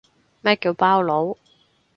[0.41, 1.37] 咩叫包佬